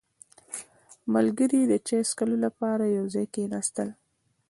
•ملګري 1.13 1.61
د 1.67 1.73
چای 1.87 2.01
څښلو 2.09 2.35
لپاره 2.45 2.83
یو 2.97 3.05
ځای 3.13 3.25
کښېناستل. 3.33 3.89